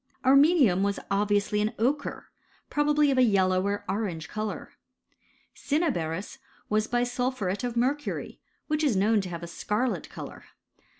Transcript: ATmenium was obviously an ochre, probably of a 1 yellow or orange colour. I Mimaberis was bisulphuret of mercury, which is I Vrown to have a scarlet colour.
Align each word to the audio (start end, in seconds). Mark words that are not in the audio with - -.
ATmenium 0.25 0.81
was 0.81 0.99
obviously 1.11 1.61
an 1.61 1.73
ochre, 1.77 2.29
probably 2.71 3.11
of 3.11 3.19
a 3.19 3.23
1 3.23 3.29
yellow 3.29 3.61
or 3.63 3.85
orange 3.87 4.27
colour. 4.29 4.71
I 5.53 5.57
Mimaberis 5.59 6.39
was 6.69 6.87
bisulphuret 6.87 7.63
of 7.63 7.77
mercury, 7.77 8.39
which 8.65 8.83
is 8.83 8.97
I 8.97 8.99
Vrown 9.01 9.21
to 9.21 9.29
have 9.29 9.43
a 9.43 9.47
scarlet 9.47 10.09
colour. 10.09 10.45